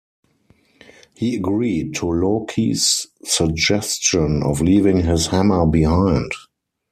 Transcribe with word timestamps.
He 1.13 1.35
agreed 1.35 1.93
to 1.97 2.07
Loki's 2.09 3.05
suggestion 3.23 4.41
of 4.43 4.59
leaving 4.59 5.03
his 5.03 5.27
hammer 5.27 5.67
behind. 5.67 6.31